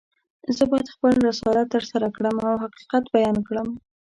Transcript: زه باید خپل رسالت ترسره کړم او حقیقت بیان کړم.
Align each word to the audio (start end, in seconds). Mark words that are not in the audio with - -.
زه 0.55 0.63
باید 0.71 0.93
خپل 0.95 1.13
رسالت 1.29 1.67
ترسره 1.75 2.07
کړم 2.15 2.35
او 2.47 2.55
حقیقت 2.63 3.03
بیان 3.15 3.37
کړم. 3.47 3.67